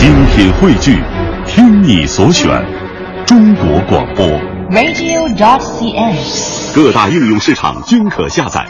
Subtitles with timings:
[0.00, 0.98] 精品汇聚，
[1.46, 2.48] 听你所选，
[3.26, 4.26] 中国广播。
[4.70, 6.74] radio.dot.cn，。
[6.74, 8.66] 各大应用市场均可下载。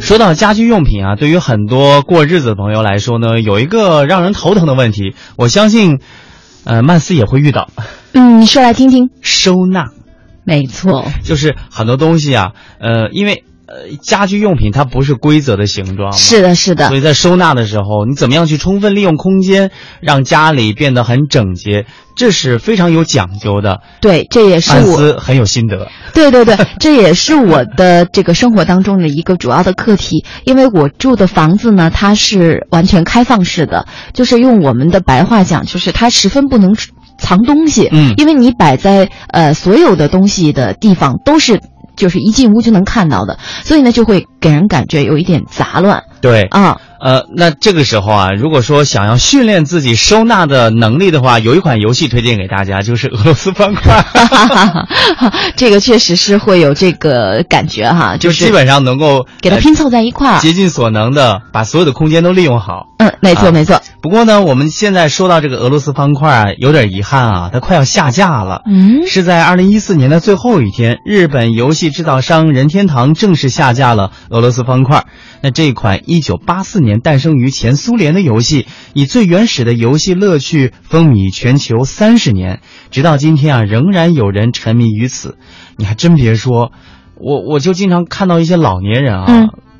[0.00, 5.98] 说到家居用品啊，对于很多过日子的朋友来说呢，有一个让人头疼的问题，我相信，
[6.64, 7.68] 呃，曼斯也会遇到，
[8.14, 9.10] 嗯，你说来听听。
[9.20, 9.88] 收纳。
[10.46, 21.86] 没错，就是很多东西啊，呃，因为呃家居用品它不是规则的形状嘛，是的，是的所，以在收纳的时候，你怎么样去充分利用空间，让家里变得很整洁，
[22.16, 23.80] 这是非常有讲究的。
[24.00, 25.88] 对，这也是我，安斯很有心得。
[26.12, 30.24] 对对对，这也是我的这个生活当中的一个主要的课题。
[30.44, 36.76] 因为我住的房子呢，它是完全开放式的，就是用我们的白话讲，就是它十分不能
[37.18, 37.88] 藏东西。
[37.90, 41.60] 嗯因为你摆在呃所有的东西的地方都是。
[41.96, 46.76] 就是一进屋就能看到的，所以呢，就会给人感觉有一点杂乱对，啊。
[47.00, 54.02] 呃，那这个时候啊，如果说想要训练自己收纳的能力的话，有一款游戏推荐给大家，就是俄罗斯方块，
[55.54, 60.38] 这个确实是会有这个感觉哈，就是基本上能够呃给它拼凑在一块儿。
[60.40, 62.86] 竭尽所能的把所有的空间都利用好。
[62.96, 63.82] 嗯，没错啊没错。
[64.00, 68.62] 不过呢，我们现在说到这个俄罗斯方块啊，有点遗憾啊，它快要下架了。
[68.66, 75.06] 嗯，是在二零一四年的最后一天，日本游戏制造商任天堂正式下架了俄罗斯方块。
[75.42, 82.60] 那这款一九八四年诞生于前苏联的游戏，以最原始的游戏乐趣风靡全球三十年，
[82.90, 85.38] 直到今天啊，仍然有人沉迷于此。
[85.76, 86.72] 你还真别说，
[87.14, 89.26] 我我就经常看到一些老年人啊。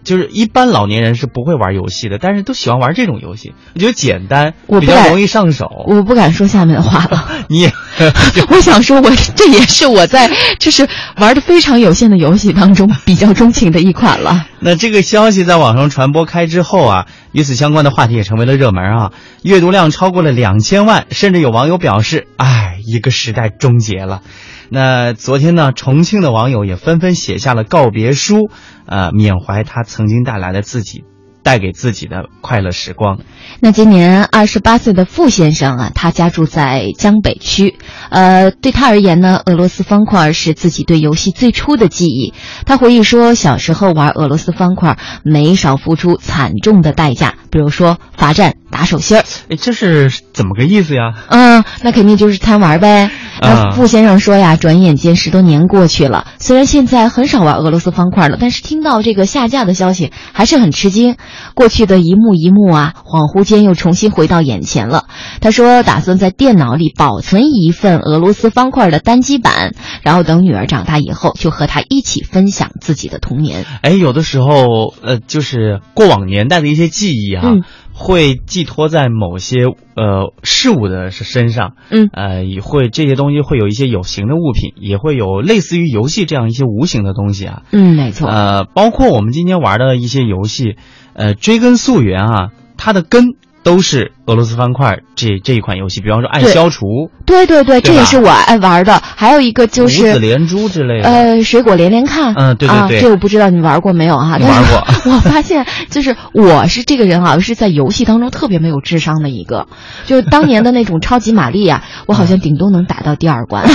[0.05, 3.55] 就是一般老年人是不会玩游戏的，但是都喜欢玩这种游戏。
[3.75, 5.67] 我觉得简单，我比较容易上手。
[5.87, 7.29] 我不敢说下面的话了。
[7.49, 7.73] 你也
[8.51, 14.47] 我想说我，这也是我在就是玩的非常有限的游戏当中比较钟情的一款了。
[14.61, 24.23] 那这个消息在网上传播开之后啊，与此相关的话题也成为了热门啊，阅读量超过了两千万，甚至有网友表示：“哎，一个时代终结了。”
[24.71, 28.49] 那昨天呢，重庆的网友也纷纷写下了告别书，
[28.87, 31.05] 呃，缅怀他曾经带来的自己，
[31.45, 33.21] 带给自己的快乐时光。
[33.61, 37.77] 那今年二十八岁的傅先生啊，他家住在江北区。
[38.11, 42.35] 呃，对他而言呢，俄罗斯方块是自己对游戏最初的记忆。
[42.67, 49.25] 他回忆说，小时候玩俄罗斯方块，没少付出惨重的代价，比如说罚站、打手心儿。
[49.49, 51.15] 哎，这是怎么个意思呀？
[51.29, 53.13] 嗯，那肯定就是贪玩呗。
[53.41, 61.17] 那啊傅先生说呀，转眼间十多年过去了，虽然现在很少玩俄罗斯方块了，但是听到这个下架的消息，还是很吃惊。
[61.55, 65.05] 过去的一幕一幕啊，恍惚间又重新回到眼前了。
[65.41, 73.65] 他说，打算在电脑里保存一份俄罗斯方块的单机版，然后等女儿长大以后，就和她一起分享自己的童年。
[73.83, 77.63] 哎，有的时候，呃，就是过往年代的一些记忆啊，嗯
[77.97, 88.29] 会寄托在某些呃事物的身上，嗯呃，也会这些东西会有一些有形的物品，也会有类似于游戏这样一些无形的东西啊，嗯，没错。
[88.29, 90.77] 呃，包括我们今天玩的一些游戏，
[91.13, 96.85] 呃，追根溯源啊，它的根都是俄罗斯方块这这一款游戏，比方说爱消除、
[97.27, 99.03] 对对对，这也是我爱玩的。
[99.17, 101.09] 还有一个就五是子连珠之类的。
[101.09, 104.37] 呃，水果连连看，嗯对对啊，对这我不知道你玩过没有哈？
[104.37, 109.67] 玩过 我发现就是我是这个人啊，是在游戏当中特别没有智商的一个，
[110.05, 113.65] 就是当年的那种超级玛丽啊， 我好像顶多能打到第二关。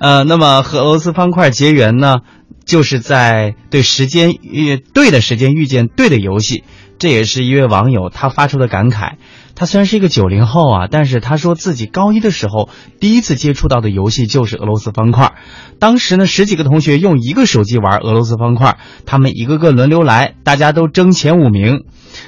[0.00, 2.16] 呃，那么和俄罗斯方块结缘呢，
[2.64, 6.64] 就是在对时间遇对的时间遇见对的游戏，
[6.98, 9.12] 这也是一位网友他发出的感慨。
[9.56, 12.68] 他虽然是一个九零后啊，但是他说自己高一的时候
[13.00, 15.34] 第一次接触到的游戏就是俄罗斯方块。
[15.78, 21.84] 当时呢，十几个同学用一个手机玩俄罗斯方块，他们一个个轮流来，大家都争前五名。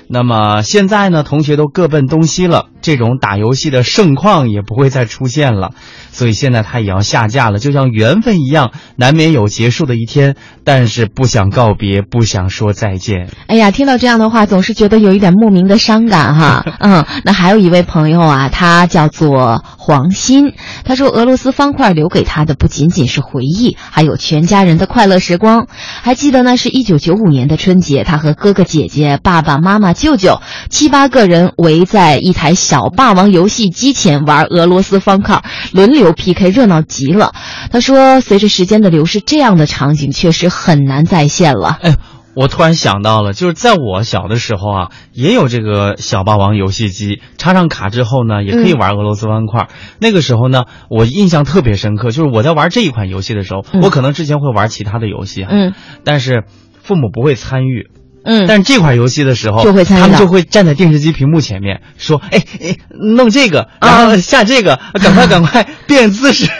[0.08, 5.70] 那么现在呢，同学都各奔东西了，这种打游戏的盛况也不会再出现了，
[6.10, 10.34] 所以现在他也要下架了，就像缘分一样，难免有结束的一天，
[10.64, 13.30] 但是不想告别，不想说再见。
[13.46, 16.64] 哎呀，听到这样的话，总是觉得有一点莫名的伤感哈。
[16.80, 20.54] 嗯，那还有一位朋友啊，他叫做黄鑫，
[20.84, 25.66] 他说俄罗斯方块留给他的不仅仅是回忆，还有全家人的快乐时光。
[26.02, 30.40] 还记得呢，是一九九五年的春节，他和哥哥姐姐、爸爸妈妈、舅舅
[30.70, 35.42] 七八个人围在一台小霸王游戏机前玩俄罗斯方块，
[35.72, 37.32] 轮流 PK，热闹极了。
[37.70, 41.78] 他说，随着时间的流逝，这样的场景确实很难再现了。
[41.80, 41.96] 哎，
[42.36, 49.68] 我突然想到了，就是在我小的时候啊，也有这个小霸王游戏机，插上卡之后呢，也可以玩俄罗斯方块。
[49.98, 53.80] 那个时候呢，我印象特别深刻，就是我在玩这一款游戏的时候，嗯。
[53.80, 55.74] 我可能之前会玩其他的游戏啊，嗯。
[56.04, 56.44] 但是
[56.82, 57.88] 父母不会参与。
[58.22, 58.46] 嗯。
[58.46, 60.00] 但是这款游戏的时候，就会参与。
[60.02, 62.76] 他们就会站在电视机屏幕前面说：“哎哎，
[63.16, 66.50] 弄这个，然后下这个，赶快赶快变姿势。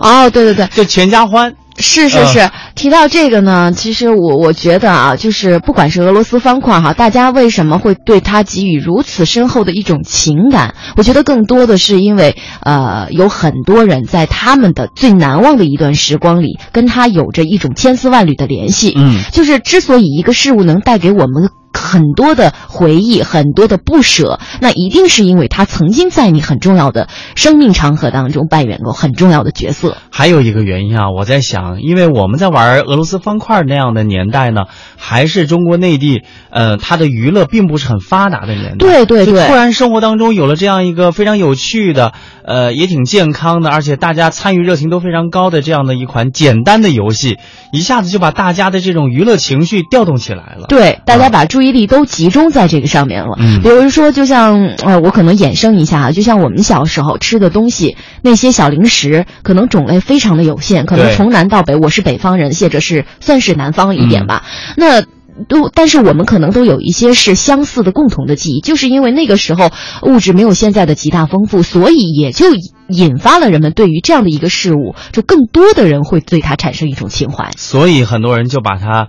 [0.00, 1.56] 哦，对对对， 就全家欢。
[1.78, 10.74] 是是是，提到这个呢，其实我我觉得啊，就是不管是俄罗斯方块哈，大家为什么会对它给予如此深厚的一种情感？
[10.96, 18.92] 我觉得更多的是因为呃，有很多人在他们的最难忘的一段时光里，跟他有着一种千丝万缕的联系。
[18.94, 21.48] 嗯，就是之所以一个事物能带给我们。
[21.78, 29.98] 很多的回忆，很多的不舍，那一定是因为他曾经在你很重要的生命长河当中扮演过很重要的角色。
[30.10, 34.62] 还有一个原因啊，我在想，因为我们在玩俄罗斯方块那样的年代呢，
[34.96, 38.78] 还是中国内地，呃，它的娱乐并不是很发达的年代。
[38.78, 39.46] 对对对。
[39.46, 42.12] 突然生活当中有了这样一个非常有趣的，
[42.44, 47.36] 呃，也挺健康的，而且大家参与热情都非常高的这样的一款简单的游戏，
[47.70, 50.66] 一下子就把大家的这种娱乐情绪调动起来了。
[50.68, 51.66] 对，大家把注意。
[51.66, 53.36] 力都集中在这个上面了。
[53.38, 64.44] 嗯，比如说，就像呃，我可能衍生一下啊，就像我们小时候吃的东西，那些小零食，可能种类非常的有限，可能从南到北，我是北方人，谢着是算是南方一点吧。
[64.76, 69.70] 那都，但是我们可能都有一些是相似的共同的记忆，就是因为那个时候
[70.02, 72.46] 物质没有现在的极大丰富，所以也就
[72.88, 77.52] 引发了人们对于这样的一个事物，就更多的人会对它产生一种情怀。
[77.56, 79.06] 所以很多人就把它。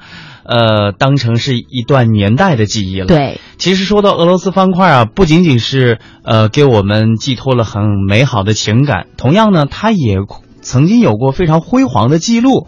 [0.50, 3.06] 呃，当成是一段年代的记忆了。
[3.06, 10.20] 对，其实说到俄罗斯方块啊，不仅仅是呃给我们寄托了很美好的情感，同样呢，它也
[10.62, 12.66] 曾经有过非常辉煌的记录。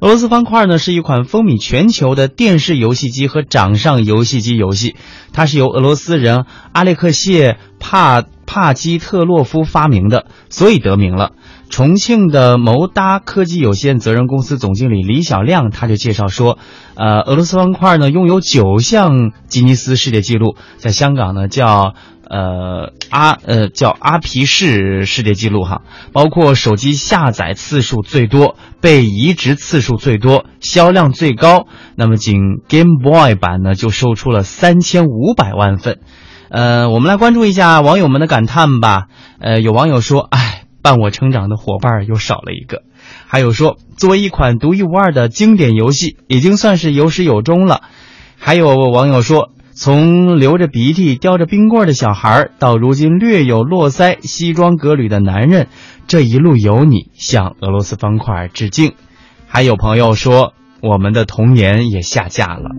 [0.00, 4.96] 俄罗斯方块呢是一款风靡全球的电视游戏机和掌上游戏机游戏，
[5.34, 11.34] 它是由俄罗斯人阿列克谢帕帕基特洛夫发明的，所以得名了。
[11.68, 16.58] 重庆的谋达科技有限责任公司总经理李小亮他就介绍说，
[16.96, 21.94] 呃，俄罗斯方块呢拥有九项吉尼斯世界纪录，在香港呢叫
[22.28, 25.82] 呃阿呃叫阿皮氏世界纪录哈，
[26.12, 31.68] 包括手机下载次数最多、被移植次数最多、销量最高。
[31.94, 36.00] 那么仅 Game Boy 版呢就售出了三千五百万份。
[36.50, 39.06] 呃，我们来关注一下网友们的感叹吧。
[39.38, 40.56] 呃，有网友说，哎。
[40.82, 42.84] 伴我成长的伙伴又少了一个，
[43.26, 47.82] 还有说，作为一款独一无二的经典游戏，已经算是有始有终了。
[48.38, 55.68] 还有网友说，从流着鼻涕叼着冰棍的小孩，到如今略有络腮、西装革履的男人，
[56.06, 58.94] 这一路有你，向俄罗斯方块致敬。
[59.46, 62.70] 还有朋友说，我们的童年也下架了。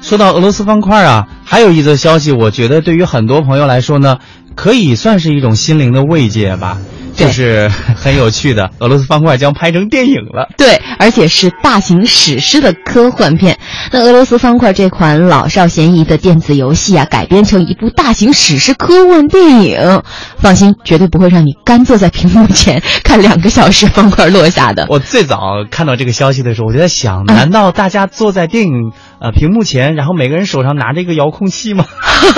[0.00, 4.18] 说到俄罗斯方块啊，还有一则消息，我觉得对于很多朋友来说呢，
[4.54, 6.78] 可以算是一种心灵的慰藉吧。
[7.14, 10.48] 就是很有趣的，俄罗斯方块将拍成电影了。
[10.56, 13.58] 对，而且是大型史诗的科幻片。
[13.90, 20.02] 那俄罗斯方块这款老少咸宜的电子游戏啊，改编成一部大型史诗科幻电影，
[20.38, 24.86] 放心，绝对不会让你干坐在屏幕前看两个小时方块落下的。
[24.90, 31.84] 我最早看到这个消息的时候，我就在想，难道大家坐在电影呃屏幕前，然后每个人手上拿着一个遥控器吗？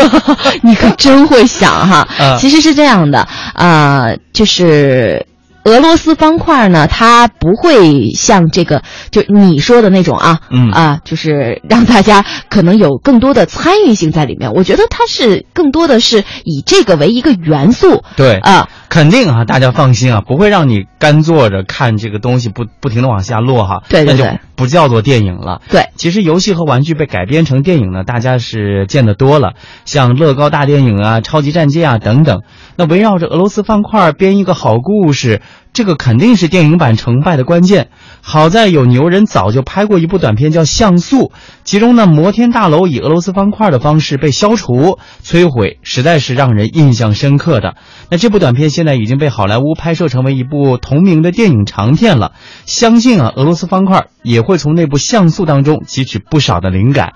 [0.64, 2.08] 你可真会想哈！
[2.40, 5.26] 其实是这样的，呃，就是。
[5.64, 14.52] 是俄罗斯方块呢，它不会像这个就你说的那种啊，嗯啊，就是让大家可能有更多的参与性在里面。
[14.52, 25.62] 我觉得它是更多的是以这个为一个元素，对啊，肯定啊，大家放心啊，不会让你干坐着看这个东西不不停的往下落哈，对对对，那就不叫做电影了。
[25.68, 32.42] 对，其实游戏和玩具被改编成电影呢，大家是见得多了，像乐高大电影啊、超级战舰啊等等。
[32.76, 35.42] 那围绕着俄罗斯方块编一个好故事，
[35.74, 37.88] 这个肯定是电影版成败的关键。
[38.22, 41.16] 好在有牛人早就拍过一部短片叫《像素》，
[41.64, 47.74] 其中呢，摩天大楼以俄罗斯方块的方式被消除、摧毁，实在是让人印象深刻的。
[48.08, 52.32] 那这部短片现在已经被好莱坞拍摄成为一部同名的电影长片了。
[52.64, 57.14] 相信啊，俄罗斯方块也会从那部《像素》当中汲取不少的灵感。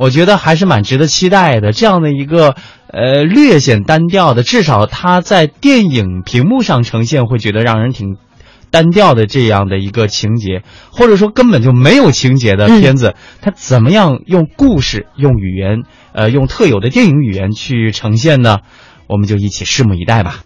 [0.00, 1.72] 我觉得还是蛮值得期待的。
[1.72, 2.54] 这样的一个
[2.86, 8.16] 呃略显单调的，至少它在电影屏幕上呈现会觉得让人挺
[8.70, 18.60] 单调的这样的一个情节，或者说根本就没有情节的片子，它怎么样用故事、用语言、呃用特有的电影语言去呈现呢？
[19.06, 20.38] 我们就一起拭目以待吧。